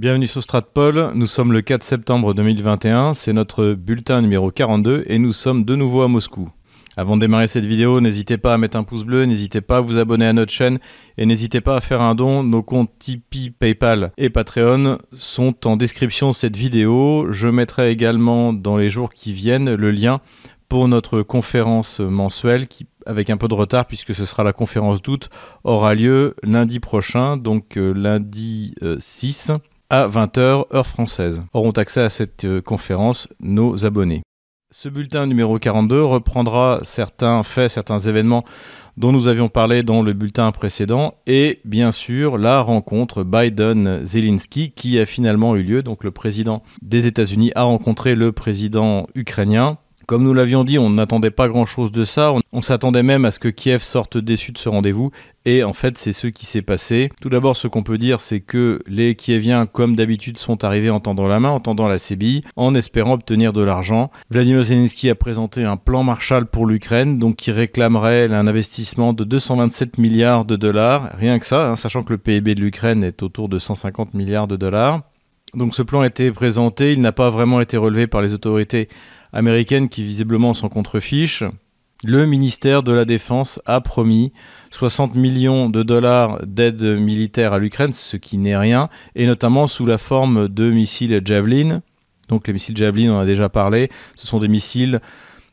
Bienvenue 0.00 0.26
sur 0.26 0.42
Stratpol, 0.42 1.10
nous 1.14 1.26
sommes 1.26 1.52
le 1.52 1.60
4 1.60 1.82
septembre 1.82 2.32
2021, 2.32 3.12
c'est 3.12 3.34
notre 3.34 3.74
bulletin 3.74 4.22
numéro 4.22 4.50
42 4.50 5.04
et 5.06 5.18
nous 5.18 5.32
sommes 5.32 5.66
de 5.66 5.76
nouveau 5.76 6.00
à 6.00 6.08
Moscou. 6.08 6.48
Avant 6.96 7.16
de 7.16 7.20
démarrer 7.20 7.48
cette 7.48 7.66
vidéo, 7.66 8.00
n'hésitez 8.00 8.38
pas 8.38 8.54
à 8.54 8.56
mettre 8.56 8.78
un 8.78 8.82
pouce 8.82 9.04
bleu, 9.04 9.24
n'hésitez 9.24 9.60
pas 9.60 9.76
à 9.76 9.80
vous 9.82 9.98
abonner 9.98 10.26
à 10.26 10.32
notre 10.32 10.52
chaîne 10.52 10.78
et 11.18 11.26
n'hésitez 11.26 11.60
pas 11.60 11.76
à 11.76 11.82
faire 11.82 12.00
un 12.00 12.14
don. 12.14 12.42
Nos 12.42 12.62
comptes 12.62 12.90
Tipeee, 12.98 13.50
PayPal 13.50 14.12
et 14.16 14.30
Patreon 14.30 14.96
sont 15.14 15.66
en 15.66 15.76
description 15.76 16.30
de 16.30 16.34
cette 16.34 16.56
vidéo. 16.56 17.30
Je 17.30 17.48
mettrai 17.48 17.90
également 17.90 18.54
dans 18.54 18.78
les 18.78 18.88
jours 18.88 19.12
qui 19.12 19.34
viennent 19.34 19.74
le 19.74 19.90
lien 19.90 20.22
pour 20.70 20.88
notre 20.88 21.20
conférence 21.20 22.00
mensuelle 22.00 22.68
qui, 22.68 22.86
avec 23.04 23.28
un 23.28 23.36
peu 23.36 23.48
de 23.48 23.54
retard 23.54 23.84
puisque 23.84 24.14
ce 24.14 24.24
sera 24.24 24.44
la 24.44 24.54
conférence 24.54 25.02
d'août, 25.02 25.28
aura 25.62 25.94
lieu 25.94 26.36
lundi 26.42 26.80
prochain, 26.80 27.36
donc 27.36 27.76
euh, 27.76 27.92
lundi 27.92 28.74
6 28.98 29.50
euh, 29.50 29.58
à 29.90 30.08
20h 30.08 30.74
heure 30.74 30.86
française. 30.86 31.42
Auront 31.52 31.72
accès 31.72 32.00
à 32.00 32.10
cette 32.10 32.44
euh, 32.44 32.62
conférence 32.62 33.28
nos 33.40 33.84
abonnés. 33.84 34.22
Ce 34.72 34.88
bulletin 34.88 35.26
numéro 35.26 35.58
42 35.58 36.04
reprendra 36.04 36.78
certains 36.84 37.42
faits, 37.42 37.72
certains 37.72 37.98
événements 37.98 38.44
dont 38.96 39.10
nous 39.10 39.26
avions 39.26 39.48
parlé 39.48 39.82
dans 39.82 40.02
le 40.02 40.12
bulletin 40.12 40.52
précédent 40.52 41.14
et 41.26 41.60
bien 41.64 41.90
sûr 41.90 42.38
la 42.38 42.60
rencontre 42.60 43.24
Biden-Zelensky 43.24 44.70
qui 44.70 45.00
a 45.00 45.06
finalement 45.06 45.56
eu 45.56 45.62
lieu. 45.62 45.82
Donc 45.82 46.04
le 46.04 46.12
président 46.12 46.62
des 46.82 47.08
États-Unis 47.08 47.50
a 47.56 47.64
rencontré 47.64 48.14
le 48.14 48.30
président 48.30 49.08
ukrainien 49.16 49.78
comme 50.10 50.24
nous 50.24 50.34
l'avions 50.34 50.64
dit, 50.64 50.76
on 50.76 50.90
n'attendait 50.90 51.30
pas 51.30 51.46
grand-chose 51.46 51.92
de 51.92 52.02
ça. 52.02 52.34
On, 52.52 52.62
s'attendait 52.62 53.04
même 53.04 53.24
à 53.24 53.30
ce 53.30 53.38
que 53.38 53.46
Kiev 53.46 53.84
sorte 53.84 54.18
déçu 54.18 54.50
de 54.50 54.58
ce 54.58 54.68
rendez-vous. 54.68 55.12
Et 55.44 55.62
en 55.62 55.72
fait, 55.72 55.96
c'est 55.98 56.12
ce 56.12 56.26
qui 56.26 56.46
s'est 56.46 56.62
passé. 56.62 57.12
Tout 57.22 57.28
d'abord, 57.28 57.56
ce 57.56 57.68
qu'on 57.68 57.84
peut 57.84 57.96
dire, 57.96 58.18
c'est 58.18 58.40
que 58.40 58.82
les 58.88 59.14
Kieviens, 59.14 59.66
comme 59.66 59.94
d'habitude, 59.94 60.36
sont 60.36 60.64
arrivés 60.64 60.90
en 60.90 60.98
tendant 60.98 61.28
la 61.28 61.38
main, 61.38 61.50
en 61.50 61.60
tendant 61.60 61.86
la 61.86 62.00
CBI, 62.00 62.42
en 62.56 62.74
espérant 62.74 63.12
obtenir 63.12 63.52
de 63.52 63.62
l'argent. 63.62 64.10
Vladimir 64.30 64.64
Zelensky 64.64 65.08
a 65.10 65.14
présenté 65.14 65.62
un 65.62 65.76
plan 65.76 66.02
Marshall 66.02 66.46
pour 66.46 66.66
l'Ukraine, 66.66 67.20
donc 67.20 67.36
qui 67.36 67.52
réclamerait 67.52 68.24
un 68.32 68.48
investissement 68.48 69.12
de 69.12 69.22
227 69.22 69.96
milliards 69.98 70.44
de 70.44 70.56
dollars. 70.56 71.10
Rien 71.14 71.38
que 71.38 71.46
ça, 71.46 71.70
hein, 71.70 71.76
sachant 71.76 72.02
que 72.02 72.12
le 72.12 72.18
PIB 72.18 72.56
de 72.56 72.60
l'Ukraine 72.60 73.04
est 73.04 73.22
autour 73.22 73.48
de 73.48 73.60
150 73.60 74.14
milliards 74.14 74.48
de 74.48 74.56
dollars. 74.56 75.02
Donc 75.54 75.74
ce 75.74 75.82
plan 75.82 76.00
a 76.00 76.06
été 76.06 76.30
présenté, 76.30 76.92
il 76.92 77.00
n'a 77.00 77.10
pas 77.10 77.30
vraiment 77.30 77.60
été 77.60 77.76
relevé 77.76 78.06
par 78.06 78.22
les 78.22 78.34
autorités 78.34 78.88
américaines 79.32 79.88
qui 79.88 80.02
visiblement 80.02 80.54
s'en 80.54 80.68
contrefichent. 80.68 81.44
Le 82.02 82.24
ministère 82.24 82.82
de 82.82 82.92
la 82.92 83.04
Défense 83.04 83.60
a 83.66 83.82
promis 83.82 84.32
60 84.70 85.14
millions 85.14 85.68
de 85.68 85.82
dollars 85.82 86.44
d'aide 86.46 86.82
militaire 86.82 87.52
à 87.52 87.58
l'Ukraine, 87.58 87.92
ce 87.92 88.16
qui 88.16 88.38
n'est 88.38 88.56
rien, 88.56 88.88
et 89.14 89.26
notamment 89.26 89.66
sous 89.66 89.84
la 89.84 89.98
forme 89.98 90.48
de 90.48 90.70
missiles 90.70 91.20
Javelin. 91.24 91.82
Donc 92.28 92.46
les 92.46 92.54
missiles 92.54 92.76
Javelin, 92.76 93.12
on 93.12 93.16
en 93.16 93.20
a 93.20 93.26
déjà 93.26 93.50
parlé, 93.50 93.90
ce 94.16 94.26
sont 94.26 94.38
des 94.38 94.48
missiles 94.48 95.00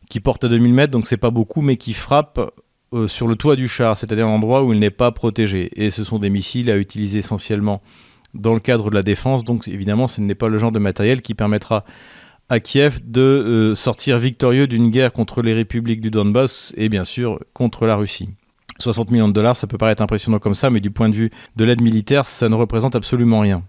qui 0.09 0.21
portent 0.21 0.45
à 0.45 0.47
2000 0.47 0.73
mètres, 0.73 0.91
donc 0.91 1.05
c'est 1.05 1.17
pas 1.17 1.31
beaucoup, 1.31 1.61
mais 1.61 1.75
qui 1.75 1.91
frappent 1.91 2.53
euh, 2.93 3.09
sur 3.09 3.27
le 3.27 3.35
toit 3.35 3.57
du 3.57 3.67
char, 3.67 3.97
c'est-à-dire 3.97 4.25
un 4.25 4.31
endroit 4.31 4.63
où 4.63 4.71
il 4.71 4.79
n'est 4.79 4.89
pas 4.89 5.11
protégé. 5.11 5.69
Et 5.75 5.91
ce 5.91 6.05
sont 6.05 6.19
des 6.19 6.29
missiles 6.29 6.69
à 6.71 6.77
utiliser 6.77 7.19
essentiellement 7.19 7.81
dans 8.33 8.53
le 8.53 8.61
cadre 8.61 8.89
de 8.89 8.95
la 8.95 9.03
défense. 9.03 9.43
Donc 9.43 9.67
évidemment, 9.67 10.07
ce 10.07 10.21
n'est 10.21 10.35
pas 10.35 10.47
le 10.47 10.57
genre 10.57 10.71
de 10.71 10.79
matériel 10.79 11.21
qui 11.21 11.33
permettra 11.33 11.83
à 12.49 12.59
Kiev 12.59 12.99
de 13.03 13.21
euh, 13.21 13.75
sortir 13.75 14.17
victorieux 14.17 14.67
d'une 14.67 14.89
guerre 14.89 15.11
contre 15.11 15.41
les 15.41 15.53
républiques 15.53 16.01
du 16.01 16.11
Donbass 16.11 16.73
et 16.77 16.89
bien 16.89 17.05
sûr 17.05 17.39
contre 17.53 17.85
la 17.85 17.95
Russie. 17.95 18.29
60 18.79 19.11
millions 19.11 19.27
de 19.27 19.33
dollars, 19.33 19.55
ça 19.55 19.67
peut 19.67 19.77
paraître 19.77 20.01
impressionnant 20.01 20.39
comme 20.39 20.53
ça, 20.55 20.69
mais 20.69 20.79
du 20.79 20.91
point 20.91 21.09
de 21.09 21.15
vue 21.15 21.31
de 21.55 21.65
l'aide 21.65 21.81
militaire, 21.81 22.25
ça 22.25 22.47
ne 22.47 22.55
représente 22.55 22.95
absolument 22.95 23.39
rien. 23.39 23.63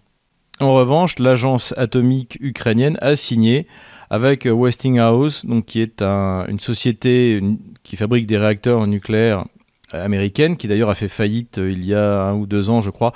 En 0.60 0.74
revanche, 0.74 1.18
l'agence 1.18 1.72
atomique 1.76 2.36
ukrainienne 2.40 2.98
a 3.00 3.16
signé 3.16 3.66
avec 4.10 4.46
Westinghouse, 4.50 5.46
qui 5.66 5.80
est 5.80 6.02
une 6.02 6.60
société 6.60 7.40
qui 7.84 7.96
fabrique 7.96 8.26
des 8.26 8.38
réacteurs 8.38 8.86
nucléaires 8.86 9.44
américaine, 9.92 10.56
qui 10.56 10.68
d'ailleurs 10.68 10.90
a 10.90 10.94
fait 10.94 11.08
faillite 11.08 11.58
euh, 11.58 11.70
il 11.70 11.84
y 11.84 11.94
a 11.94 12.22
un 12.24 12.34
ou 12.34 12.46
deux 12.46 12.70
ans, 12.70 12.82
je 12.82 12.90
crois, 12.90 13.12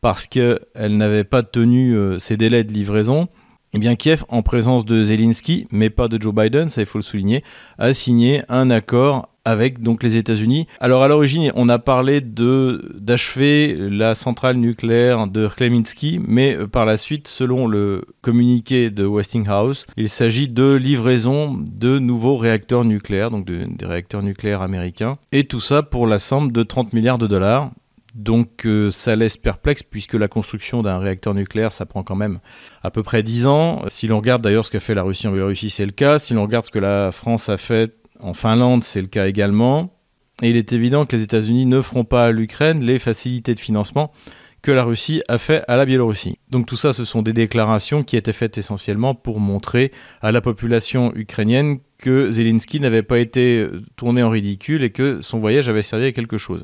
parce 0.00 0.26
qu'elle 0.26 0.58
n'avait 0.74 1.24
pas 1.24 1.42
tenu 1.42 1.94
euh, 1.94 2.18
ses 2.18 2.36
délais 2.36 2.64
de 2.64 2.72
livraison. 2.72 3.28
Eh 3.76 3.80
bien, 3.80 3.96
Kiev, 3.96 4.22
en 4.28 4.42
présence 4.42 4.84
de 4.84 5.02
Zelensky, 5.02 5.66
mais 5.72 5.90
pas 5.90 6.06
de 6.06 6.22
Joe 6.22 6.32
Biden, 6.32 6.68
ça 6.68 6.80
il 6.80 6.86
faut 6.86 6.98
le 6.98 7.02
souligner, 7.02 7.42
a 7.76 7.92
signé 7.92 8.42
un 8.48 8.70
accord 8.70 9.30
avec 9.44 9.78
les 10.00 10.16
États-Unis. 10.16 10.68
Alors 10.78 11.02
à 11.02 11.08
l'origine, 11.08 11.50
on 11.56 11.68
a 11.68 11.80
parlé 11.80 12.20
d'achever 12.20 13.76
la 13.76 14.14
centrale 14.14 14.58
nucléaire 14.58 15.26
de 15.26 15.48
Kleminski, 15.48 16.20
mais 16.24 16.54
euh, 16.54 16.68
par 16.68 16.86
la 16.86 16.96
suite, 16.96 17.26
selon 17.26 17.66
le 17.66 18.04
communiqué 18.22 18.90
de 18.90 19.04
Westinghouse, 19.04 19.86
il 19.96 20.08
s'agit 20.08 20.46
de 20.46 20.74
livraison 20.74 21.58
de 21.58 21.98
nouveaux 21.98 22.36
réacteurs 22.36 22.84
nucléaires, 22.84 23.32
donc 23.32 23.44
des 23.44 23.66
réacteurs 23.86 24.22
nucléaires 24.22 24.62
américains, 24.62 25.18
et 25.32 25.48
tout 25.48 25.58
ça 25.58 25.82
pour 25.82 26.06
la 26.06 26.20
somme 26.20 26.52
de 26.52 26.62
30 26.62 26.92
milliards 26.92 27.18
de 27.18 27.26
dollars. 27.26 27.72
Donc 28.14 28.64
euh, 28.64 28.90
ça 28.90 29.16
laisse 29.16 29.36
perplexe 29.36 29.82
puisque 29.82 30.14
la 30.14 30.28
construction 30.28 30.82
d'un 30.82 30.98
réacteur 30.98 31.34
nucléaire, 31.34 31.72
ça 31.72 31.84
prend 31.84 32.02
quand 32.02 32.14
même 32.14 32.38
à 32.82 32.90
peu 32.90 33.02
près 33.02 33.22
10 33.22 33.46
ans. 33.46 33.82
Si 33.88 34.06
l'on 34.06 34.18
regarde 34.18 34.42
d'ailleurs 34.42 34.64
ce 34.64 34.70
qu'a 34.70 34.80
fait 34.80 34.94
la 34.94 35.02
Russie 35.02 35.26
en 35.26 35.32
Biélorussie, 35.32 35.70
c'est 35.70 35.86
le 35.86 35.92
cas. 35.92 36.18
Si 36.18 36.34
l'on 36.34 36.42
regarde 36.42 36.64
ce 36.64 36.70
que 36.70 36.78
la 36.78 37.10
France 37.10 37.48
a 37.48 37.56
fait 37.56 37.92
en 38.20 38.34
Finlande, 38.34 38.84
c'est 38.84 39.00
le 39.00 39.08
cas 39.08 39.26
également. 39.26 39.92
Et 40.42 40.50
il 40.50 40.56
est 40.56 40.72
évident 40.72 41.06
que 41.06 41.16
les 41.16 41.22
États-Unis 41.22 41.66
ne 41.66 41.80
feront 41.80 42.04
pas 42.04 42.26
à 42.26 42.30
l'Ukraine 42.30 42.82
les 42.82 42.98
facilités 42.98 43.54
de 43.54 43.60
financement 43.60 44.12
que 44.62 44.72
la 44.72 44.82
Russie 44.82 45.22
a 45.28 45.36
fait 45.36 45.62
à 45.68 45.76
la 45.76 45.84
Biélorussie. 45.84 46.38
Donc 46.48 46.64
tout 46.64 46.76
ça, 46.76 46.94
ce 46.94 47.04
sont 47.04 47.20
des 47.20 47.34
déclarations 47.34 48.02
qui 48.02 48.16
étaient 48.16 48.32
faites 48.32 48.56
essentiellement 48.56 49.14
pour 49.14 49.38
montrer 49.38 49.92
à 50.22 50.32
la 50.32 50.40
population 50.40 51.12
ukrainienne 51.14 51.80
que 52.04 52.30
Zelensky 52.30 52.80
n'avait 52.80 53.02
pas 53.02 53.18
été 53.18 53.66
tourné 53.96 54.22
en 54.22 54.28
ridicule 54.28 54.82
et 54.82 54.90
que 54.90 55.22
son 55.22 55.38
voyage 55.38 55.70
avait 55.70 55.82
servi 55.82 56.04
à 56.04 56.12
quelque 56.12 56.36
chose. 56.36 56.62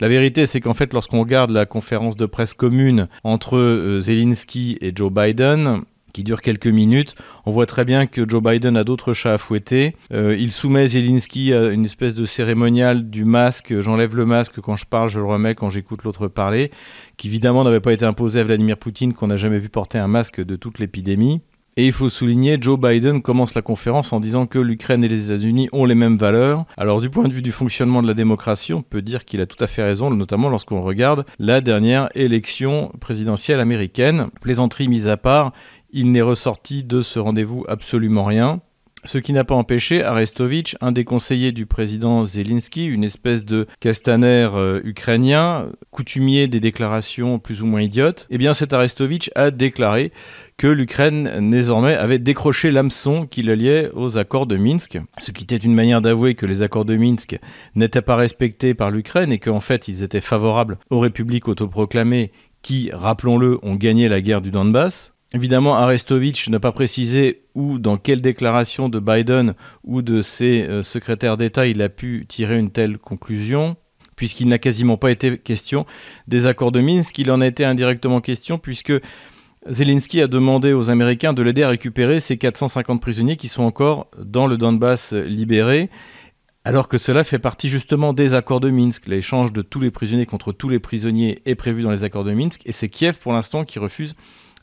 La 0.00 0.08
vérité, 0.08 0.46
c'est 0.46 0.58
qu'en 0.58 0.74
fait, 0.74 0.92
lorsqu'on 0.92 1.20
regarde 1.20 1.52
la 1.52 1.64
conférence 1.64 2.16
de 2.16 2.26
presse 2.26 2.54
commune 2.54 3.06
entre 3.22 3.56
euh, 3.56 4.00
Zelensky 4.00 4.78
et 4.80 4.90
Joe 4.92 5.12
Biden, 5.12 5.82
qui 6.12 6.24
dure 6.24 6.40
quelques 6.40 6.66
minutes. 6.66 7.14
On 7.46 7.52
voit 7.52 7.66
très 7.66 7.84
bien 7.84 8.06
que 8.06 8.28
Joe 8.28 8.42
Biden 8.42 8.76
a 8.76 8.82
d'autres 8.82 9.12
chats 9.12 9.34
à 9.34 9.38
fouetter. 9.38 9.94
Euh, 10.12 10.36
il 10.36 10.50
soumet 10.50 10.88
Zelensky 10.88 11.54
à 11.54 11.68
une 11.68 11.84
espèce 11.84 12.16
de 12.16 12.24
cérémonial 12.24 13.10
du 13.10 13.24
masque. 13.24 13.80
J'enlève 13.80 14.16
le 14.16 14.26
masque 14.26 14.60
quand 14.60 14.74
je 14.74 14.86
parle, 14.86 15.08
je 15.08 15.20
le 15.20 15.26
remets 15.26 15.54
quand 15.54 15.70
j'écoute 15.70 16.02
l'autre 16.02 16.26
parler, 16.26 16.72
qui 17.16 17.28
évidemment 17.28 17.62
n'avait 17.62 17.78
pas 17.78 17.92
été 17.92 18.04
imposé 18.04 18.40
à 18.40 18.44
Vladimir 18.44 18.76
Poutine, 18.76 19.12
qu'on 19.12 19.28
n'a 19.28 19.36
jamais 19.36 19.60
vu 19.60 19.68
porter 19.68 19.98
un 19.98 20.08
masque 20.08 20.40
de 20.40 20.56
toute 20.56 20.80
l'épidémie. 20.80 21.42
Et 21.76 21.86
il 21.86 21.92
faut 21.92 22.10
souligner, 22.10 22.58
Joe 22.60 22.78
Biden 22.78 23.22
commence 23.22 23.54
la 23.54 23.62
conférence 23.62 24.12
en 24.12 24.20
disant 24.20 24.46
que 24.46 24.58
l'Ukraine 24.58 25.04
et 25.04 25.08
les 25.08 25.30
États-Unis 25.30 25.68
ont 25.72 25.84
les 25.84 25.94
mêmes 25.94 26.16
valeurs. 26.16 26.64
Alors 26.76 27.00
du 27.00 27.10
point 27.10 27.28
de 27.28 27.32
vue 27.32 27.42
du 27.42 27.52
fonctionnement 27.52 28.02
de 28.02 28.08
la 28.08 28.14
démocratie, 28.14 28.74
on 28.74 28.82
peut 28.82 29.02
dire 29.02 29.24
qu'il 29.24 29.40
a 29.40 29.46
tout 29.46 29.62
à 29.62 29.66
fait 29.66 29.82
raison, 29.82 30.10
notamment 30.10 30.48
lorsqu'on 30.48 30.82
regarde 30.82 31.24
la 31.38 31.60
dernière 31.60 32.08
élection 32.14 32.90
présidentielle 33.00 33.60
américaine. 33.60 34.28
Plaisanterie 34.40 34.88
mise 34.88 35.06
à 35.06 35.16
part, 35.16 35.52
il 35.92 36.10
n'est 36.10 36.22
ressorti 36.22 36.82
de 36.82 37.02
ce 37.02 37.18
rendez-vous 37.18 37.64
absolument 37.68 38.24
rien. 38.24 38.60
Ce 39.04 39.16
qui 39.16 39.32
n'a 39.32 39.44
pas 39.44 39.54
empêché 39.54 40.04
Arestovitch, 40.04 40.76
un 40.82 40.92
des 40.92 41.04
conseillers 41.04 41.52
du 41.52 41.64
président 41.64 42.26
Zelensky, 42.26 42.84
une 42.84 43.02
espèce 43.02 43.46
de 43.46 43.66
castaner 43.80 44.48
euh, 44.54 44.80
ukrainien, 44.84 45.70
coutumier 45.90 46.48
des 46.48 46.60
déclarations 46.60 47.38
plus 47.38 47.62
ou 47.62 47.66
moins 47.66 47.80
idiotes, 47.80 48.26
eh 48.28 48.36
bien 48.36 48.52
cet 48.52 48.74
Arestovitch 48.74 49.30
a 49.34 49.50
déclaré 49.50 50.12
que 50.58 50.66
l'Ukraine 50.66 51.50
désormais 51.50 51.94
avait 51.94 52.18
décroché 52.18 52.70
l'hameçon 52.70 53.26
qui 53.26 53.42
le 53.42 53.54
liait 53.54 53.90
aux 53.94 54.18
accords 54.18 54.46
de 54.46 54.58
Minsk, 54.58 54.98
ce 55.16 55.30
qui 55.30 55.44
était 55.44 55.56
une 55.56 55.74
manière 55.74 56.02
d'avouer 56.02 56.34
que 56.34 56.44
les 56.44 56.60
accords 56.60 56.84
de 56.84 56.96
Minsk 56.96 57.38
n'étaient 57.74 58.02
pas 58.02 58.16
respectés 58.16 58.74
par 58.74 58.90
l'Ukraine 58.90 59.32
et 59.32 59.38
qu'en 59.38 59.60
fait 59.60 59.88
ils 59.88 60.02
étaient 60.02 60.20
favorables 60.20 60.78
aux 60.90 61.00
républiques 61.00 61.48
autoproclamées 61.48 62.32
qui, 62.60 62.90
rappelons-le, 62.92 63.58
ont 63.62 63.76
gagné 63.76 64.08
la 64.08 64.20
guerre 64.20 64.42
du 64.42 64.50
Donbass. 64.50 65.14
Évidemment, 65.32 65.76
Arestovitch 65.76 66.48
n'a 66.48 66.58
pas 66.58 66.72
précisé 66.72 67.42
où, 67.54 67.78
dans 67.78 67.96
quelle 67.96 68.20
déclaration 68.20 68.88
de 68.88 68.98
Biden 68.98 69.54
ou 69.84 70.02
de 70.02 70.22
ses 70.22 70.62
euh, 70.62 70.82
secrétaires 70.82 71.36
d'État 71.36 71.68
il 71.68 71.80
a 71.82 71.88
pu 71.88 72.26
tirer 72.28 72.58
une 72.58 72.70
telle 72.70 72.98
conclusion, 72.98 73.76
puisqu'il 74.16 74.48
n'a 74.48 74.58
quasiment 74.58 74.96
pas 74.96 75.12
été 75.12 75.38
question 75.38 75.86
des 76.26 76.46
accords 76.46 76.72
de 76.72 76.80
Minsk, 76.80 77.16
il 77.18 77.30
en 77.30 77.40
a 77.40 77.46
été 77.46 77.64
indirectement 77.64 78.20
question, 78.20 78.58
puisque 78.58 78.92
Zelensky 79.68 80.20
a 80.20 80.26
demandé 80.26 80.72
aux 80.72 80.90
Américains 80.90 81.32
de 81.32 81.42
l'aider 81.42 81.62
à 81.62 81.68
récupérer 81.68 82.18
ces 82.18 82.36
450 82.36 83.00
prisonniers 83.00 83.36
qui 83.36 83.48
sont 83.48 83.62
encore 83.62 84.08
dans 84.18 84.48
le 84.48 84.56
Donbass 84.56 85.12
libéré, 85.12 85.90
alors 86.64 86.88
que 86.88 86.98
cela 86.98 87.22
fait 87.22 87.38
partie 87.38 87.68
justement 87.68 88.12
des 88.12 88.34
accords 88.34 88.60
de 88.60 88.68
Minsk. 88.68 89.06
L'échange 89.06 89.52
de 89.52 89.62
tous 89.62 89.78
les 89.78 89.92
prisonniers 89.92 90.26
contre 90.26 90.50
tous 90.50 90.68
les 90.68 90.80
prisonniers 90.80 91.40
est 91.46 91.54
prévu 91.54 91.82
dans 91.82 91.90
les 91.92 92.02
accords 92.02 92.24
de 92.24 92.32
Minsk, 92.32 92.62
et 92.64 92.72
c'est 92.72 92.88
Kiev 92.88 93.18
pour 93.18 93.32
l'instant 93.32 93.64
qui 93.64 93.78
refuse 93.78 94.14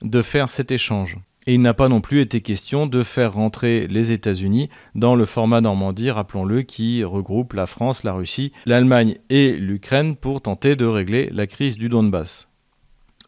de 0.02 0.22
faire 0.22 0.50
cet 0.50 0.72
échange. 0.72 1.18
Et 1.48 1.54
il 1.54 1.62
n'a 1.62 1.74
pas 1.74 1.88
non 1.88 2.02
plus 2.02 2.20
été 2.20 2.42
question 2.42 2.88
de 2.88 3.04
faire 3.04 3.34
rentrer 3.34 3.88
les 3.88 4.12
États-Unis 4.12 4.70
dans 4.96 5.16
le 5.16 5.24
format 5.24 5.62
Normandie, 5.62 6.12
rappelons-le, 6.12 6.62
qui 6.64 7.06
regroupe 7.06 7.54
la 7.54 7.68
France, 7.68 8.04
la 8.04 8.12
Russie, 8.12 8.52
l'Allemagne 8.66 9.16
et 9.30 9.54
l'Ukraine 9.54 10.18
pour 10.18 10.42
tenter 10.42 10.76
de 10.76 10.86
régler 10.86 11.30
la 11.32 11.48
crise 11.48 11.78
du 11.78 11.88
Donbass. 11.88 12.50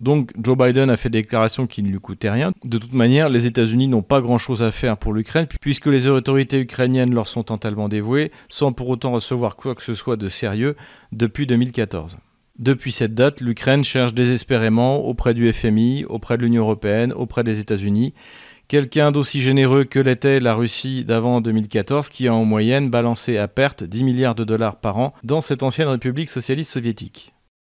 Donc 0.01 0.31
Joe 0.41 0.57
Biden 0.57 0.89
a 0.89 0.97
fait 0.97 1.09
des 1.09 1.21
déclarations 1.21 1.65
qui 1.65 1.81
ne 1.81 1.89
lui 1.89 1.99
coûtaient 1.99 2.29
rien. 2.29 2.51
De 2.65 2.77
toute 2.77 2.93
manière, 2.93 3.29
les 3.29 3.45
États-Unis 3.45 3.87
n'ont 3.87 4.01
pas 4.01 4.21
grand-chose 4.21 4.63
à 4.63 4.71
faire 4.71 4.97
pour 4.97 5.13
l'Ukraine, 5.13 5.47
puisque 5.61 5.87
les 5.87 6.07
autorités 6.07 6.59
ukrainiennes 6.59 7.13
leur 7.13 7.27
sont 7.27 7.43
totalement 7.43 7.87
dévouées, 7.87 8.31
sans 8.49 8.73
pour 8.73 8.89
autant 8.89 9.11
recevoir 9.11 9.55
quoi 9.55 9.75
que 9.75 9.83
ce 9.83 9.93
soit 9.93 10.17
de 10.17 10.27
sérieux 10.27 10.75
depuis 11.13 11.47
2014. 11.47 12.17
Depuis 12.59 12.91
cette 12.91 13.13
date, 13.13 13.39
l'Ukraine 13.39 13.85
cherche 13.85 14.13
désespérément 14.13 14.97
auprès 15.05 15.33
du 15.33 15.51
FMI, 15.51 16.03
auprès 16.03 16.37
de 16.37 16.43
l'Union 16.43 16.63
européenne, 16.63 17.13
auprès 17.13 17.45
des 17.45 17.61
États-Unis, 17.61 18.13
quelqu'un 18.67 19.13
d'aussi 19.13 19.39
généreux 19.39 19.85
que 19.85 19.97
l'était 19.97 20.41
la 20.41 20.55
Russie 20.55 21.05
d'avant 21.05 21.39
2014, 21.39 22.09
qui 22.09 22.27
a 22.27 22.33
en 22.33 22.43
moyenne 22.43 22.89
balancé 22.89 23.37
à 23.37 23.47
perte 23.47 23.85
10 23.85 24.03
milliards 24.03 24.35
de 24.35 24.43
dollars 24.43 24.75
par 24.75 24.97
an 24.97 25.13
dans 25.23 25.39
cette 25.39 25.63
ancienne 25.63 25.87
République 25.87 26.29
socialiste 26.29 26.71
soviétique. 26.71 27.33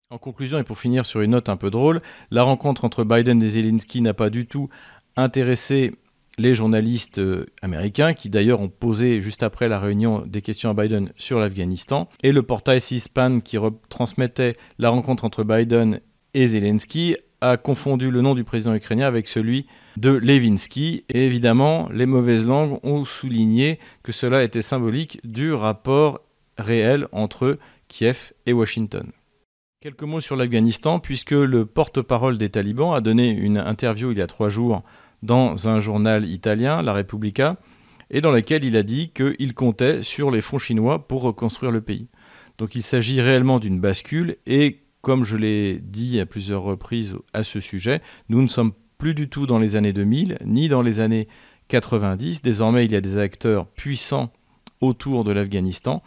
En 0.09 0.17
conclusion, 0.17 0.59
et 0.59 0.63
pour 0.63 0.77
finir 0.77 1.05
sur 1.05 1.21
une 1.21 1.31
note 1.31 1.47
un 1.47 1.55
peu 1.55 1.71
drôle, 1.71 2.01
la 2.29 2.43
rencontre 2.43 2.83
entre 2.83 3.05
Biden 3.05 3.41
et 3.41 3.51
Zelensky 3.51 4.01
n'a 4.01 4.13
pas 4.13 4.29
du 4.29 4.45
tout 4.45 4.67
intéressé 5.15 5.95
les 6.37 6.55
journalistes 6.55 7.19
euh, 7.19 7.45
américains, 7.61 8.13
qui 8.13 8.29
d'ailleurs 8.29 8.61
ont 8.61 8.69
posé 8.69 9.21
juste 9.21 9.43
après 9.43 9.67
la 9.67 9.79
réunion 9.79 10.23
des 10.25 10.41
questions 10.41 10.69
à 10.69 10.73
Biden 10.73 11.11
sur 11.15 11.39
l'Afghanistan, 11.39 12.09
et 12.23 12.31
le 12.31 12.43
portail 12.43 12.81
C-SPAN 12.81 13.39
qui 13.39 13.57
retransmettait 13.57 14.53
la 14.79 14.89
rencontre 14.89 15.25
entre 15.25 15.43
Biden 15.43 15.99
et 16.33 16.47
Zelensky 16.47 17.15
a 17.41 17.57
confondu 17.57 18.09
le 18.09 18.21
nom 18.21 18.35
du 18.35 18.43
président 18.43 18.73
ukrainien 18.73 19.05
avec 19.05 19.27
celui 19.27 19.67
de 19.97 20.11
Levinsky. 20.11 21.03
Et 21.09 21.25
évidemment, 21.25 21.89
les 21.91 22.05
mauvaises 22.05 22.47
langues 22.47 22.79
ont 22.83 23.03
souligné 23.03 23.79
que 24.01 24.13
cela 24.13 24.43
était 24.43 24.61
symbolique 24.61 25.19
du 25.25 25.51
rapport 25.53 26.21
réel 26.57 27.07
entre 27.11 27.57
Kiev 27.89 28.31
et 28.45 28.53
Washington. 28.53 29.11
Quelques 29.81 30.03
mots 30.03 30.21
sur 30.21 30.37
l'Afghanistan, 30.37 30.99
puisque 30.99 31.31
le 31.31 31.65
porte-parole 31.65 32.37
des 32.37 32.49
talibans 32.49 32.93
a 32.93 33.01
donné 33.01 33.29
une 33.29 33.57
interview 33.57 34.11
il 34.11 34.17
y 34.17 34.21
a 34.21 34.27
trois 34.27 34.47
jours 34.47 34.81
dans 35.23 35.67
un 35.67 35.79
journal 35.79 36.29
italien, 36.29 36.83
La 36.83 36.93
Repubblica, 36.93 37.57
et 38.11 38.21
dans 38.21 38.31
laquelle 38.31 38.63
il 38.63 38.75
a 38.75 38.83
dit 38.83 39.09
qu'il 39.09 39.53
comptait 39.55 40.03
sur 40.03 40.29
les 40.29 40.41
fonds 40.41 40.59
chinois 40.59 41.07
pour 41.07 41.23
reconstruire 41.23 41.71
le 41.71 41.81
pays. 41.81 42.07
Donc 42.59 42.75
il 42.75 42.83
s'agit 42.83 43.21
réellement 43.21 43.59
d'une 43.59 43.79
bascule, 43.79 44.37
et 44.45 44.81
comme 45.01 45.25
je 45.25 45.35
l'ai 45.35 45.79
dit 45.81 46.19
à 46.19 46.25
plusieurs 46.25 46.61
reprises 46.61 47.15
à 47.33 47.43
ce 47.43 47.59
sujet, 47.59 48.01
nous 48.29 48.41
ne 48.41 48.47
sommes 48.47 48.73
plus 48.97 49.15
du 49.15 49.27
tout 49.27 49.47
dans 49.47 49.59
les 49.59 49.75
années 49.75 49.93
2000, 49.93 50.37
ni 50.45 50.67
dans 50.67 50.81
les 50.81 50.99
années 50.99 51.27
90. 51.69 52.41
Désormais, 52.41 52.85
il 52.85 52.91
y 52.91 52.95
a 52.95 53.01
des 53.01 53.17
acteurs 53.17 53.65
puissants 53.67 54.31
autour 54.81 55.23
de 55.23 55.31
l'Afghanistan 55.31 56.03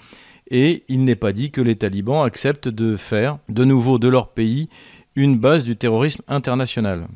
et 0.50 0.84
il 0.88 1.04
n'est 1.04 1.16
pas 1.16 1.32
dit 1.32 1.50
que 1.50 1.60
les 1.60 1.76
talibans 1.76 2.24
acceptent 2.24 2.68
de 2.68 2.96
faire 2.96 3.38
de 3.48 3.64
nouveau 3.64 3.98
de 3.98 4.08
leur 4.08 4.28
pays 4.28 4.68
une 5.16 5.38
base 5.38 5.64
du 5.64 5.76
terrorisme 5.76 6.22
international. 6.28 7.08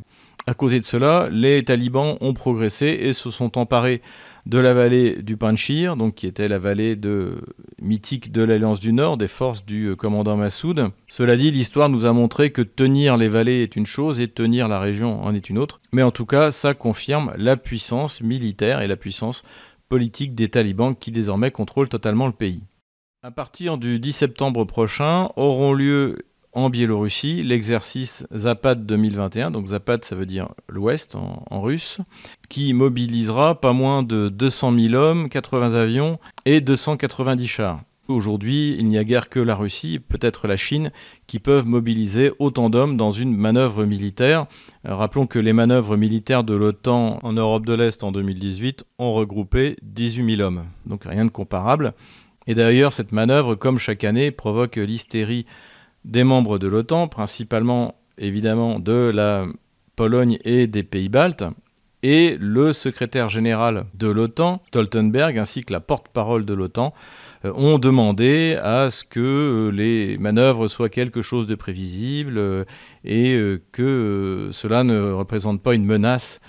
À 0.47 0.55
cause 0.55 0.73
de 0.73 0.83
cela, 0.83 1.29
les 1.31 1.65
talibans 1.65 2.17
ont 2.21 2.33
progressé 2.33 2.87
et 2.87 3.13
se 3.13 3.31
sont 3.31 3.59
emparés 3.59 4.01
de 4.47 4.59
la 4.59 4.73
vallée 4.73 5.23
du 5.23 5.37
Panchir, 5.37 5.97
qui 6.17 6.27
était 6.27 6.49
la 6.49 6.59
vallée 6.59 6.99
mythique 7.81 8.33
de 8.33 8.43
l'Alliance 8.43 8.81
du 8.81 8.93
Nord, 8.93 9.19
des 9.19 9.29
forces 9.29 9.65
du 9.65 9.87
euh, 9.87 9.97
commandant 9.97 10.37
Massoud. 10.37 10.91
Cela 11.09 11.37
dit, 11.37 11.51
l'histoire 11.51 11.91
nous 11.91 12.07
a 12.07 12.13
montré 12.13 12.51
que 12.51 12.63
tenir 12.63 13.17
les 13.17 13.29
vallées 13.29 13.63
est 13.63 13.77
une 13.77 13.87
chose 13.87 14.19
et 14.19 14.29
tenir 14.29 14.67
la 14.67 14.81
région 14.81 15.23
en 15.23 15.35
est 15.35 15.51
une 15.51 15.59
autre. 15.59 15.81
Mais 15.93 16.03
en 16.03 16.11
tout 16.11 16.27
cas, 16.27 16.51
ça 16.51 16.73
confirme 16.73 17.33
la 17.37 17.57
puissance 17.57 18.23
militaire 18.23 18.81
et 18.81 18.89
la 18.89 18.97
puissance 18.97 19.43
politique 19.89 20.35
des 20.35 20.49
talibans 20.49 20.97
qui 20.97 21.11
désormais 21.11 21.51
contrôlent 21.51 21.89
totalement 21.89 22.27
le 22.27 22.33
pays. 22.33 22.63
À 23.23 23.31
partir 23.31 23.77
du 23.77 23.99
10 23.99 24.13
septembre 24.13 24.65
prochain 24.65 25.29
auront 25.37 25.75
lieu 25.75 26.17
en 26.52 26.70
Biélorussie 26.70 27.43
l'exercice 27.43 28.26
Zapad 28.35 28.85
2021, 28.87 29.50
donc 29.50 29.69
Zapad 29.69 30.05
ça 30.05 30.17
veut 30.17 30.26
dire 30.26 30.49
l'Ouest 30.69 31.14
en, 31.14 31.61
russe, 31.61 31.99
qui 32.49 32.73
mobilisera 32.73 33.61
pas 33.61 33.73
moins 33.73 34.02
de 34.02 34.29
200 34.29 34.75
000 34.79 34.94
hommes, 34.94 35.29
80 35.29 35.75
avions 35.75 36.19
et 36.44 36.61
290 36.61 37.47
chars. 37.47 37.81
Aujourd'hui, 38.08 38.75
il 38.76 38.88
n'y 38.88 38.99
a 38.99 39.05
guère 39.05 39.29
que 39.29 39.38
la 39.38 39.55
Russie, 39.55 40.00
peut-être 40.00 40.49
la 40.49 40.56
Chine, 40.56 40.91
qui 41.29 41.38
peuvent 41.38 41.67
mobiliser 41.67 42.32
autant 42.41 42.69
d'hommes 42.69 42.96
dans 42.96 43.12
une 43.12 43.37
manœuvre 43.37 43.85
militaire. 43.85 44.46
Rappelons 44.85 45.29
que 45.29 45.38
les 45.38 45.53
manœuvres 45.53 45.96
militaires 45.96 46.43
de 46.43 46.55
l'OTAN 46.55 47.20
en 47.23 47.32
Europe 47.32 47.64
de 47.67 47.75
l'Est 47.75 48.03
en 48.03 48.11
2018 48.11 48.85
ont 48.99 49.14
regroupé 49.14 49.76
18 49.82 50.37
000 50.37 50.43
hommes. 50.46 50.64
Donc 50.87 51.05
rien 51.05 51.25
de 51.25 51.31
comparable. 51.31 51.94
Et 52.49 52.55
d'ailleurs, 52.56 52.93
cette 52.93 53.12
manœuvre, 53.12 53.55
comme 53.55 53.79
chaque 53.79 54.03
année, 54.03 54.32
provoque 54.32 54.75
l'hystérie 54.75 55.46
des 56.05 56.25
membres 56.25 56.58
de 56.58 56.67
l'OTAN, 56.67 57.08
principalement 57.08 57.94
évidemment 58.19 58.79
de 58.79 59.11
la 59.14 59.47
Pologne 59.97 60.38
et 60.44 60.67
des 60.67 60.82
pays 60.82 61.08
baltes. 61.08 61.44
Et 62.02 62.38
le 62.41 62.73
secrétaire 62.73 63.29
général 63.29 63.85
de 63.93 64.08
l'OTAN, 64.08 64.62
Stoltenberg, 64.64 65.37
ainsi 65.37 65.62
que 65.64 65.73
la 65.73 65.81
porte-parole 65.81 66.47
de 66.47 66.55
l'OTAN, 66.55 66.94
euh, 67.44 67.52
ont 67.55 67.79
demandé 67.79 68.58
à 68.62 68.91
ce 68.91 69.05
que 69.05 69.20
euh, 69.20 69.70
les 69.70 70.17
manœuvres 70.17 70.69
soient 70.69 70.88
quelque 70.88 71.20
chose 71.20 71.47
de 71.47 71.55
prévisible 71.55 72.38
euh, 72.38 72.64
et 73.05 73.38
que 73.73 74.49
cela 74.53 74.85
ne 74.85 75.12
représente 75.12 75.62
pas 75.62 75.75
une 75.75 75.85
menace 75.85 76.41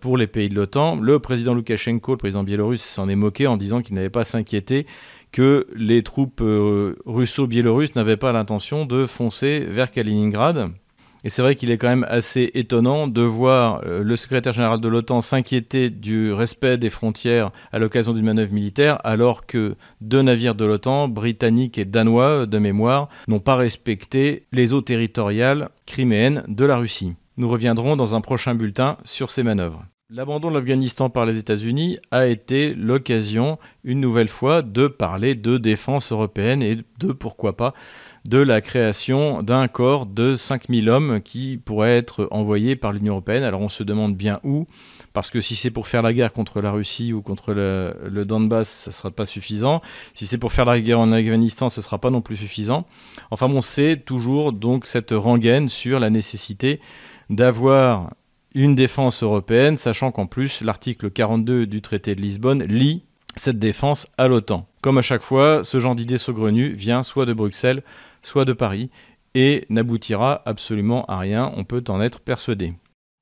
pour 0.00 0.18
les 0.18 0.26
pays 0.26 0.50
de 0.50 0.54
l'OTAN. 0.54 0.96
Le 0.96 1.18
président 1.18 1.54
Loukachenko, 1.54 2.12
le 2.12 2.18
président 2.18 2.42
biélorusse, 2.42 2.82
s'en 2.82 3.08
est 3.08 3.16
moqué 3.16 3.46
en 3.46 3.56
disant 3.56 3.80
qu'il 3.80 3.94
n'avait 3.94 4.10
pas 4.10 4.24
s'inquiéter 4.24 4.86
que 5.32 5.66
les 5.74 6.02
troupes 6.02 6.40
euh, 6.40 6.96
russo-biélorusses 7.06 7.94
n'avaient 7.94 8.16
pas 8.16 8.32
l'intention 8.32 8.86
de 8.86 9.06
foncer 9.06 9.60
vers 9.60 9.90
Kaliningrad. 9.90 10.70
Et 11.22 11.28
c'est 11.28 11.42
vrai 11.42 11.54
qu'il 11.54 11.70
est 11.70 11.76
quand 11.76 11.88
même 11.88 12.06
assez 12.08 12.50
étonnant 12.54 13.06
de 13.06 13.20
voir 13.20 13.82
euh, 13.84 14.02
le 14.02 14.16
secrétaire 14.16 14.54
général 14.54 14.80
de 14.80 14.88
l'OTAN 14.88 15.20
s'inquiéter 15.20 15.90
du 15.90 16.32
respect 16.32 16.78
des 16.78 16.88
frontières 16.88 17.50
à 17.72 17.78
l'occasion 17.78 18.14
d'une 18.14 18.24
manœuvre 18.24 18.52
militaire, 18.52 18.98
alors 19.04 19.46
que 19.46 19.76
deux 20.00 20.22
navires 20.22 20.54
de 20.54 20.64
l'OTAN, 20.64 21.08
britanniques 21.08 21.76
et 21.76 21.84
danois 21.84 22.46
de 22.46 22.58
mémoire, 22.58 23.08
n'ont 23.28 23.40
pas 23.40 23.56
respecté 23.56 24.46
les 24.52 24.72
eaux 24.72 24.80
territoriales 24.80 25.68
criméennes 25.84 26.42
de 26.48 26.64
la 26.64 26.78
Russie. 26.78 27.14
Nous 27.36 27.50
reviendrons 27.50 27.96
dans 27.96 28.14
un 28.14 28.22
prochain 28.22 28.54
bulletin 28.54 28.96
sur 29.04 29.30
ces 29.30 29.42
manœuvres. 29.42 29.84
L'abandon 30.12 30.50
de 30.50 30.56
l'Afghanistan 30.56 31.08
par 31.08 31.24
les 31.24 31.38
États-Unis 31.38 32.00
a 32.10 32.26
été 32.26 32.74
l'occasion, 32.74 33.60
une 33.84 34.00
nouvelle 34.00 34.26
fois, 34.26 34.60
de 34.60 34.88
parler 34.88 35.36
de 35.36 35.56
défense 35.56 36.10
européenne 36.10 36.64
et 36.64 36.78
de, 36.98 37.12
pourquoi 37.12 37.56
pas, 37.56 37.74
de 38.24 38.38
la 38.38 38.60
création 38.60 39.44
d'un 39.44 39.68
corps 39.68 40.06
de 40.06 40.34
5000 40.34 40.90
hommes 40.90 41.20
qui 41.20 41.58
pourrait 41.64 41.96
être 41.96 42.26
envoyé 42.32 42.74
par 42.74 42.92
l'Union 42.92 43.12
européenne. 43.12 43.44
Alors 43.44 43.60
on 43.60 43.68
se 43.68 43.84
demande 43.84 44.16
bien 44.16 44.40
où, 44.42 44.66
parce 45.12 45.30
que 45.30 45.40
si 45.40 45.54
c'est 45.54 45.70
pour 45.70 45.86
faire 45.86 46.02
la 46.02 46.12
guerre 46.12 46.32
contre 46.32 46.60
la 46.60 46.72
Russie 46.72 47.12
ou 47.12 47.22
contre 47.22 47.54
le, 47.54 48.24
Donbass, 48.24 48.68
ça 48.68 48.90
ne 48.90 48.94
sera 48.94 49.12
pas 49.12 49.26
suffisant. 49.26 49.80
Si 50.14 50.26
c'est 50.26 50.38
pour 50.38 50.52
faire 50.52 50.64
la 50.64 50.80
guerre 50.80 50.98
en 50.98 51.12
Afghanistan, 51.12 51.70
ce 51.70 51.78
ne 51.78 51.84
sera 51.84 51.98
pas 51.98 52.10
non 52.10 52.20
plus 52.20 52.36
suffisant. 52.36 52.84
Enfin 53.30 53.48
bon, 53.48 53.60
c'est 53.60 54.04
toujours 54.04 54.52
donc 54.52 54.86
cette 54.86 55.12
rengaine 55.12 55.68
sur 55.68 56.00
la 56.00 56.10
nécessité 56.10 56.80
d'avoir 57.28 58.10
une 58.54 58.74
défense 58.74 59.22
européenne, 59.22 59.76
sachant 59.76 60.10
qu'en 60.12 60.26
plus 60.26 60.60
l'article 60.60 61.10
42 61.10 61.66
du 61.66 61.82
traité 61.82 62.14
de 62.14 62.20
Lisbonne 62.20 62.64
lie 62.64 63.02
cette 63.36 63.58
défense 63.58 64.06
à 64.18 64.28
l'OTAN. 64.28 64.66
Comme 64.82 64.98
à 64.98 65.02
chaque 65.02 65.22
fois, 65.22 65.62
ce 65.62 65.78
genre 65.78 65.94
d'idée 65.94 66.18
saugrenue 66.18 66.72
vient 66.72 67.02
soit 67.02 67.26
de 67.26 67.32
Bruxelles, 67.32 67.82
soit 68.22 68.44
de 68.44 68.52
Paris, 68.52 68.90
et 69.34 69.64
n'aboutira 69.68 70.42
absolument 70.46 71.04
à 71.06 71.18
rien, 71.18 71.52
on 71.56 71.64
peut 71.64 71.84
en 71.88 72.00
être 72.00 72.20
persuadé. 72.20 72.74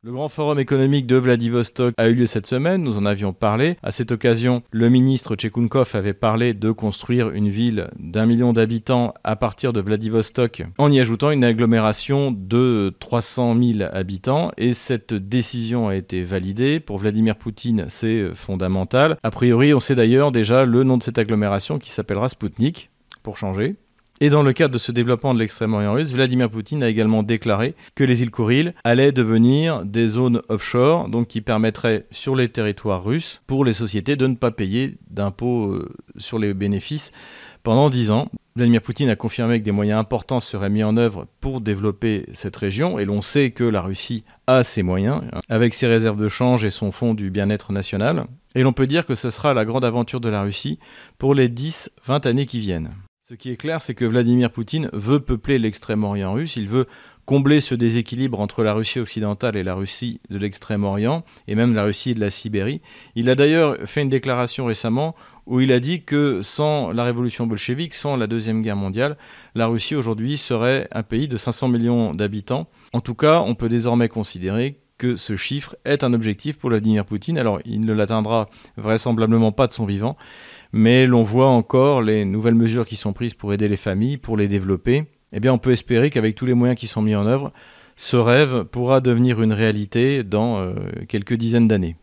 Le 0.05 0.12
grand 0.12 0.28
forum 0.28 0.61
économique 0.61 1.09
de 1.09 1.17
Vladivostok 1.17 1.93
a 1.97 2.09
eu 2.09 2.14
lieu 2.14 2.26
cette 2.26 2.47
semaine, 2.47 2.85
nous 2.85 2.97
en 2.99 3.05
avions 3.05 3.33
parlé. 3.33 3.75
À 3.83 3.90
cette 3.90 4.12
occasion, 4.12 4.62
le 4.71 4.88
ministre 4.88 5.35
Tchekunkov 5.35 5.90
avait 5.95 6.14
parlé 6.14 6.55
de 6.55 6.71
construire 6.71 7.31
une 7.31 7.49
ville 7.49 7.90
d'un 7.99 8.25
million 8.25 8.52
d'habitants 8.52 9.12
à 9.25 9.35
partir 9.35 9.73
de 9.73 9.81
Vladivostok 9.81 10.62
en 10.78 10.93
y 10.93 11.00
ajoutant 11.00 11.33
une 11.33 11.43
agglomération 11.43 12.31
de 12.31 12.95
300 13.00 13.57
000 13.61 13.90
habitants 13.93 14.52
et 14.57 14.73
cette 14.73 15.14
décision 15.14 15.88
a 15.88 15.97
été 15.97 16.23
validée. 16.23 16.78
Pour 16.78 16.99
Vladimir 16.99 17.35
Poutine, 17.35 17.87
c'est 17.88 18.37
fondamental. 18.37 19.17
A 19.25 19.33
priori, 19.33 19.75
on 19.75 19.81
sait 19.81 19.97
d'ailleurs 19.97 20.31
déjà 20.31 20.64
le 20.64 20.85
nom 20.85 20.97
de 20.97 21.02
cette 21.02 21.19
agglomération 21.19 21.81
qui 21.81 21.90
s'appellera 21.90 22.28
Sputnik, 22.28 22.90
pour 23.25 23.37
changer. 23.37 23.75
Et 24.21 24.31
dans 24.31 24.43
le 24.43 24.53
cadre 24.53 24.73
de 24.73 24.79
ce 24.79 24.91
développement 24.91 25.33
de 25.33 25.39
l'extrême-orient 25.39 25.93
russe, 25.93 26.13
Vladimir 26.13 26.51
Poutine 26.51 26.83
a 26.83 26.89
également 26.89 27.23
déclaré 27.23 27.75
que 27.95 28.03
les 28.03 28.23
îles 28.23 28.33
Kouril 28.33 28.75
allaient 28.83 29.13
devenir 29.13 29.85
des 29.85 30.09
zones 30.09 30.43
offshore, 30.49 31.09
donc 31.09 31.29
qui 31.29 31.41
permettraient 31.41 32.07
sur 32.11 32.35
les 32.35 32.49
territoires 32.49 33.05
russes 33.05 33.43
pour 33.47 33.65
les 33.65 33.73
sociétés 33.73 34.17
de 34.17 34.27
ne 34.27 34.35
pas 34.35 34.51
payer 34.51 34.97
d'impôts 35.09 35.73
euh, 35.73 35.89
sur 36.17 36.41
les 36.41 36.53
bénéfices 36.53 37.13
pendant 37.63 37.91
10 37.91 38.11
ans. 38.11 38.29
Vladimir 38.57 38.83
Poutine 38.83 39.09
a 39.09 39.15
confirmé 39.15 39.61
que 39.61 39.65
des 39.65 39.71
moyens 39.71 40.01
importants 40.01 40.41
seraient 40.41 40.69
mis 40.69 40.83
en 40.83 40.97
œuvre 40.97 41.29
pour 41.41 41.61
développer 41.61 42.27
cette 42.35 42.57
région, 42.57 42.99
et 42.99 43.05
l'on 43.05 43.21
sait 43.21 43.53
que 43.53 43.63
la 43.63 43.83
Russie 43.83 44.25
a 44.49 44.65
ces 44.65 44.83
moyens, 44.83 45.23
avec 45.49 45.75
ses 45.75 45.87
réserves 45.87 46.21
de 46.21 46.29
change 46.29 46.65
et 46.65 46.73
son 46.73 46.91
fonds 46.91 47.15
du 47.15 47.31
bien-être 47.31 47.73
national. 47.73 48.25
Et 48.57 48.65
l'on 48.65 48.73
peut 48.73 48.89
dire 48.89 49.07
que 49.07 49.15
ce 49.15 49.31
sera 49.31 49.55
la 49.55 49.65
grande 49.65 49.85
aventure 49.85 50.21
de 50.21 50.29
la 50.29 50.43
Russie 50.43 50.81
pour 51.19 51.37
les 51.37 51.49
10-20 51.49 52.27
années 52.27 52.47
qui 52.47 52.59
viennent. 52.59 52.91
Ce 53.29 53.35
qui 53.35 53.51
est 53.51 53.59
clair, 53.59 53.79
c'est 53.83 53.95
que 53.95 54.07
Vladimir 54.07 54.51
Poutine 54.51 54.89
veut 54.95 55.21
peupler 55.21 55.59
l'extrême-orient 55.59 56.33
russe, 56.33 56.57
il 56.57 56.67
veut 56.67 56.87
combler 57.27 57.61
ce 57.61 57.75
déséquilibre 57.75 58.41
entre 58.41 58.63
la 58.65 58.73
Russie 58.73 59.01
occidentale 59.01 59.55
et 59.55 59.63
la 59.63 59.75
Russie 59.75 60.23
de 60.31 60.39
l'extrême-orient, 60.39 61.23
et 61.47 61.55
même 61.55 61.75
la 61.75 61.85
Russie 61.85 62.15
de 62.15 62.21
la 62.21 62.31
Sibérie. 62.31 62.81
Il 63.17 63.29
a 63.29 63.35
d'ailleurs 63.35 63.77
fait 63.85 64.01
une 64.01 64.09
déclaration 64.09 64.65
récemment 64.65 65.15
où 65.45 65.61
il 65.61 65.73
a 65.73 65.79
dit 65.79 66.05
que 66.05 66.41
sans 66.41 66.91
la 66.91 67.05
révolution 67.05 67.47
bolchevique, 67.47 67.93
sans 67.93 68.17
la 68.17 68.29
Deuxième 68.29 68.63
Guerre 68.63 68.77
mondiale, 68.77 69.19
la 69.55 69.67
Russie 69.67 69.95
aujourd'hui 69.95 70.39
serait 70.39 70.89
un 70.91 71.03
pays 71.03 71.29
de 71.29 71.37
500 71.37 71.69
millions 71.69 72.15
d'habitants. 72.15 72.67
En 72.95 73.01
tout 73.01 73.15
cas, 73.15 73.43
on 73.43 73.55
peut 73.55 73.69
désormais 73.69 74.09
considérer 74.09 74.79
que 74.99 75.17
ce 75.17 75.37
chiffre 75.37 75.77
est 75.85 76.03
un 76.03 76.13
objectif 76.13 76.59
pour 76.59 76.71
Vladimir 76.71 77.05
Poutine. 77.05 77.39
Alors, 77.39 77.61
il 77.65 77.81
ne 77.83 77.93
l'atteindra 77.93 78.49
vraisemblablement 78.77 79.53
pas 79.53 79.67
de 79.67 79.73
son 79.73 79.87
vivant, 79.87 80.17
mais 80.73 81.07
l'on 81.07 81.23
voit 81.23 81.49
encore 81.49 82.03
les 82.03 82.25
nouvelles 82.25 82.55
mesures 82.55 82.87
qui 82.87 82.97
sont 82.97 83.13
prises 83.13 83.35
pour 83.35 83.53
aider 83.53 83.69
les 83.69 83.77
familles, 83.77 84.17
pour 84.17 84.37
les 84.37 84.49
développer. 84.49 85.05
Eh 85.33 85.41
bien, 85.41 85.53
on 85.53 85.59
peut 85.59 85.73
espérer 85.73 86.11
qu'avec 86.11 86.35
tous 86.35 86.47
les 86.47 86.55
moyens 86.55 86.79
qui 86.79 86.87
sont 86.87 87.03
mis 87.03 87.15
en 87.15 87.27
œuvre, 87.27 87.53
ce 87.97 88.17
rêve 88.17 88.65
pourra 88.65 89.01
devenir 89.01 89.43
une 89.43 89.53
réalité 89.53 90.23
dans 90.23 90.59
euh, 90.59 90.75
quelques 91.09 91.35
dizaines 91.35 91.69
d'années. 91.69 91.97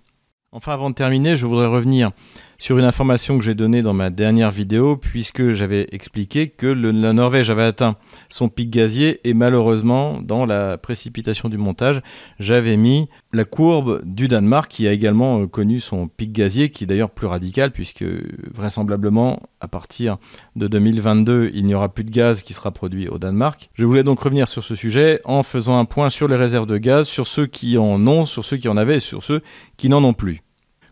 Enfin, 0.52 0.74
avant 0.74 0.90
de 0.90 0.96
terminer, 0.96 1.36
je 1.36 1.46
voudrais 1.46 1.68
revenir 1.68 2.12
sur 2.58 2.78
une 2.78 2.86
information 2.86 3.38
que 3.38 3.44
j'ai 3.44 3.56
donnée 3.56 3.82
dans 3.82 3.94
ma 3.94 4.10
dernière 4.10 4.52
vidéo, 4.52 4.98
puisque 4.98 5.54
j'avais 5.54 5.88
expliqué 5.92 6.50
que 6.50 6.68
la 6.68 7.14
Norvège 7.14 7.50
avait 7.50 7.64
atteint 7.64 7.96
son 8.30 8.50
pic 8.50 8.70
gazier 8.70 9.20
et 9.24 9.34
malheureusement, 9.34 10.20
dans 10.22 10.46
la 10.46 10.78
précipitation 10.78 11.50
du 11.50 11.58
montage, 11.58 12.02
j'avais 12.40 12.78
mis 12.78 13.10
la 13.34 13.46
courbe 13.46 14.02
du 14.04 14.28
Danemark 14.28 14.72
qui 14.72 14.88
a 14.88 14.94
également 14.94 15.42
euh, 15.42 15.48
connu 15.48 15.80
son 15.80 16.08
pic 16.08 16.32
gazier, 16.32 16.70
qui 16.70 16.86
est 16.86 16.88
d'ailleurs 16.88 17.10
plus 17.10 17.28
radical, 17.28 17.72
puisque 17.72 18.06
vraisemblablement, 18.54 19.42
à 19.60 19.68
partir 19.68 20.18
de 20.56 20.68
2022, 20.68 21.52
il 21.54 21.66
n'y 21.66 21.76
aura 21.76 21.90
plus 21.90 22.04
de 22.04 22.12
gaz 22.12 22.42
qui 22.42 22.54
sera 22.54 22.72
produit 22.72 23.08
au 23.08 23.18
Danemark. 23.18 23.70
Je 23.74 23.86
voulais 23.86 24.04
donc 24.04 24.20
revenir 24.22 24.48
sur 24.48 24.64
ce 24.64 24.76
sujet 24.76 25.20
en 25.26 25.44
faisant 25.44 25.78
un 25.78 25.86
point 25.86 26.10
sur 26.10 26.28
les 26.28 26.36
réserves 26.36 26.68
de 26.68 26.78
gaz, 26.78 27.08
sur 27.08 27.28
ceux 27.28 27.46
qui 27.46 27.78
en 27.78 28.06
ont, 28.08 28.26
sur 28.26 28.46
ceux 28.46 28.58
qui 28.58 28.68
en 28.68 28.78
avaient 28.78 28.98
et 28.98 29.02
sur 29.02 29.24
ceux 29.24 29.42
qui 29.78 29.90
n'en 29.90 30.04
ont 30.04 30.14
plus. 30.14 30.42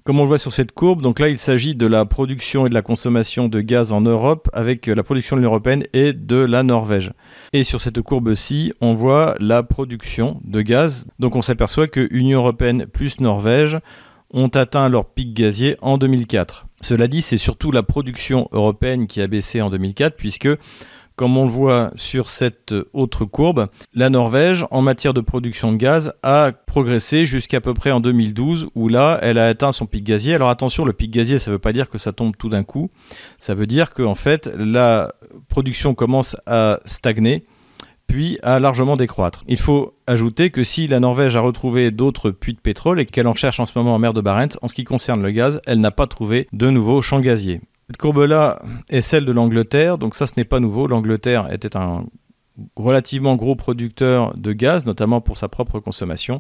Comme 0.06 0.20
on 0.20 0.24
le 0.24 0.28
voit 0.28 0.38
sur 0.38 0.52
cette 0.52 0.74
courbe, 0.74 1.02
donc 1.02 1.22
là 1.22 1.30
il 1.30 1.38
s'agit 1.38 1.76
de 1.76 1.86
la 1.86 2.04
production 2.04 2.66
et 2.66 2.70
de 2.70 2.74
la 2.74 2.82
consommation 2.82 3.48
de 3.48 3.62
gaz 3.62 3.94
en 3.94 4.02
Europe 4.02 4.50
avec 4.52 4.88
la 4.88 5.02
production 5.02 5.38
de 5.38 5.40
l'Union 5.40 5.52
européenne 5.52 5.86
et 5.94 6.12
de 6.12 6.36
la 6.36 6.62
Norvège. 6.62 7.14
Et 7.54 7.64
sur 7.64 7.80
cette 7.80 8.02
courbe-ci, 8.02 8.74
on 8.82 8.96
voit 8.96 9.36
la 9.40 9.64
production 9.64 10.42
de 10.44 10.62
gaz. 10.62 11.08
Donc 11.20 11.38
on 11.38 11.42
s'aperçoit 11.42 11.88
que 11.88 12.06
Union 12.12 12.40
européenne 12.40 12.86
plus 12.86 13.22
Norvège 13.22 13.80
ont 14.32 14.50
atteint 14.50 14.90
leur 14.90 15.06
pic 15.06 15.34
gazier 15.34 15.78
en 15.82 15.98
2004. 15.98 16.66
Cela 16.82 17.08
dit, 17.08 17.22
c'est 17.22 17.38
surtout 17.38 17.72
la 17.72 17.84
production 17.84 18.50
européenne 18.52 19.08
qui 19.08 19.22
a 19.22 19.28
baissé 19.28 19.62
en 19.62 19.70
2004 19.70 20.18
puisque 20.18 20.50
comme 21.16 21.38
on 21.38 21.46
le 21.46 21.52
voit 21.52 21.92
sur 21.96 22.30
cette 22.30 22.74
autre 22.94 23.26
courbe, 23.26 23.68
la 23.94 24.10
Norvège, 24.10 24.66
en 24.72 24.82
matière 24.82 25.14
de 25.14 25.22
production 25.22 25.72
de 25.72 25.78
gaz, 25.78 26.14
a 26.24 26.52
progressé 26.52 27.26
jusqu'à 27.26 27.62
peu 27.62 27.74
près 27.74 27.92
en 27.92 28.00
2012, 28.00 28.70
où 28.76 28.88
là, 28.88 29.20
elle 29.22 29.38
a 29.38 29.48
atteint 29.48 29.72
son 29.72 29.86
pic 29.86 30.04
gazier. 30.04 30.34
Alors 30.34 30.50
attention, 30.50 30.86
le 30.86 30.94
pic 30.94 31.12
gazier, 31.12 31.40
ça 31.40 31.52
ne 31.52 31.56
veut 31.56 31.60
pas 31.60 31.74
dire 31.74 31.90
que 31.90 31.98
ça 31.98 32.12
tombe 32.12 32.36
tout 32.38 32.50
d'un 32.50 32.64
coup. 32.64 32.90
Ça 33.38 33.56
veut 33.56 33.68
dire 33.68 33.94
qu'en 33.94 34.16
fait, 34.16 34.52
la 34.58 35.12
production 35.48 35.94
commence 35.94 36.36
à 36.46 36.80
stagner 36.86 37.44
puis 38.08 38.38
à 38.44 38.60
largement 38.60 38.98
décroître. 38.98 39.44
Il 39.48 39.58
faut 39.58 39.96
ajouter 40.08 40.50
que 40.50 40.64
si 40.64 40.88
la 40.88 41.00
Norvège 41.00 41.36
a 41.36 41.42
retrouvé 41.42 41.90
d'autres 41.90 42.32
puits 42.32 42.54
de 42.54 42.60
pétrole 42.60 43.00
et 43.00 43.06
qu'elle 43.06 43.28
en 43.28 43.36
cherche 43.36 43.60
en 43.60 43.66
ce 43.66 43.72
moment 43.76 43.96
en 43.96 44.00
mer 44.00 44.14
de 44.14 44.22
Barents, 44.22 44.58
en 44.62 44.68
ce 44.68 44.76
qui 44.76 44.84
concerne 44.84 45.24
le 45.24 45.32
gaz, 45.32 45.62
elle 45.66 45.80
n'a 45.80 45.92
pas 45.92 46.06
trouvé 46.06 46.48
de 46.54 46.70
nouveaux 46.70 47.02
champs 47.02 47.22
gaziers. 47.22 47.62
Cette 47.88 47.98
courbe-là 47.98 48.62
est 48.90 49.02
celle 49.02 49.26
de 49.26 49.32
l'Angleterre, 49.32 49.98
donc 49.98 50.16
ça 50.16 50.28
ce 50.28 50.34
n'est 50.38 50.46
pas 50.46 50.60
nouveau. 50.60 50.88
L'Angleterre 50.88 51.52
était 51.52 51.76
un 51.76 52.06
relativement 52.76 53.36
gros 53.36 53.56
producteur 53.56 54.38
de 54.38 54.54
gaz, 54.54 54.86
notamment 54.86 55.22
pour 55.22 55.38
sa 55.38 55.48
propre 55.48 55.80
consommation, 55.80 56.40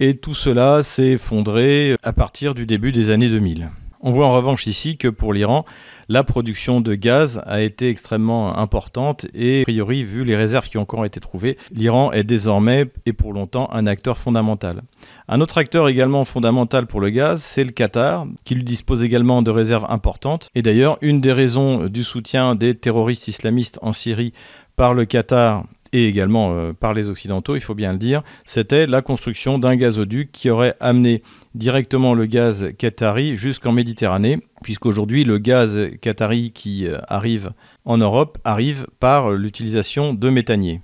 et 0.00 0.16
tout 0.16 0.34
cela 0.34 0.82
s'est 0.82 1.12
effondré 1.12 1.96
à 2.02 2.12
partir 2.12 2.54
du 2.54 2.66
début 2.66 2.92
des 2.92 3.10
années 3.10 3.28
2000. 3.28 3.70
On 4.04 4.10
voit 4.10 4.26
en 4.26 4.32
revanche 4.32 4.66
ici 4.66 4.96
que 4.96 5.06
pour 5.06 5.32
l'Iran, 5.32 5.64
la 6.08 6.24
production 6.24 6.80
de 6.80 6.96
gaz 6.96 7.40
a 7.46 7.60
été 7.60 7.88
extrêmement 7.88 8.58
importante 8.58 9.26
et, 9.32 9.60
a 9.60 9.64
priori, 9.64 10.02
vu 10.02 10.24
les 10.24 10.34
réserves 10.34 10.68
qui 10.68 10.76
ont 10.76 10.82
encore 10.82 11.04
été 11.04 11.20
trouvées, 11.20 11.56
l'Iran 11.70 12.10
est 12.10 12.24
désormais 12.24 12.86
et 13.06 13.12
pour 13.12 13.32
longtemps 13.32 13.70
un 13.72 13.86
acteur 13.86 14.18
fondamental. 14.18 14.82
Un 15.28 15.40
autre 15.40 15.56
acteur 15.56 15.88
également 15.88 16.24
fondamental 16.24 16.88
pour 16.88 17.00
le 17.00 17.10
gaz, 17.10 17.42
c'est 17.42 17.62
le 17.62 17.70
Qatar, 17.70 18.26
qui 18.44 18.56
lui 18.56 18.64
dispose 18.64 19.04
également 19.04 19.40
de 19.40 19.52
réserves 19.52 19.86
importantes. 19.88 20.48
Et 20.56 20.62
d'ailleurs, 20.62 20.98
une 21.00 21.20
des 21.20 21.32
raisons 21.32 21.86
du 21.86 22.02
soutien 22.02 22.56
des 22.56 22.74
terroristes 22.74 23.28
islamistes 23.28 23.78
en 23.82 23.92
Syrie 23.92 24.32
par 24.74 24.94
le 24.94 25.04
Qatar 25.04 25.64
et 25.92 26.06
également 26.06 26.52
euh, 26.52 26.72
par 26.72 26.94
les 26.94 27.08
Occidentaux, 27.08 27.56
il 27.56 27.60
faut 27.60 27.74
bien 27.74 27.92
le 27.92 27.98
dire, 27.98 28.22
c'était 28.44 28.86
la 28.86 29.02
construction 29.02 29.58
d'un 29.58 29.76
gazoduc 29.76 30.32
qui 30.32 30.50
aurait 30.50 30.74
amené 30.80 31.22
directement 31.54 32.14
le 32.14 32.26
gaz 32.26 32.70
qatari 32.78 33.36
jusqu'en 33.36 33.72
Méditerranée, 33.72 34.38
puisqu'aujourd'hui 34.62 35.24
le 35.24 35.38
gaz 35.38 35.90
qatari 36.00 36.52
qui 36.52 36.86
euh, 36.86 36.98
arrive 37.08 37.52
en 37.84 37.98
Europe 37.98 38.38
arrive 38.44 38.86
par 39.00 39.32
l'utilisation 39.32 40.14
de 40.14 40.30
méthaniers. 40.30 40.80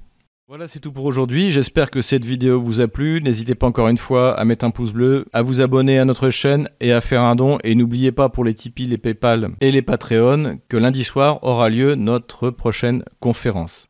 Voilà, 0.49 0.67
c'est 0.67 0.81
tout 0.81 0.93
pour 0.93 1.05
aujourd'hui. 1.05 1.51
J'espère 1.51 1.91
que 1.91 2.01
cette 2.01 2.25
vidéo 2.25 2.59
vous 2.59 2.81
a 2.81 2.89
plu. 2.89 3.21
N'hésitez 3.21 3.55
pas 3.55 3.67
encore 3.67 3.89
une 3.89 3.99
fois 3.99 4.33
à 4.33 4.47
mettre 4.47 4.65
un 4.65 4.71
pouce 4.71 4.93
bleu, 4.93 5.27
à 5.35 5.43
vous 5.43 5.61
abonner 5.61 5.99
à 5.99 6.07
notre 6.07 6.31
chaîne 6.31 6.71
et 6.81 6.91
à 6.91 7.03
faire 7.03 7.21
un 7.21 7.37
don. 7.37 7.59
Et 7.65 7.75
n'oubliez 7.75 8.13
pas 8.13 8.31
pour 8.31 8.45
les 8.45 8.55
Tipeee, 8.55 8.87
les 8.87 8.97
PayPal 8.97 9.51
et 9.61 9.71
les 9.71 9.83
Patreon 9.83 10.59
que 10.71 10.79
lundi 10.79 11.05
soir 11.05 11.39
aura 11.43 11.69
lieu 11.69 11.97
notre 11.97 12.49
prochaine 12.49 13.05
conférence. 13.21 13.88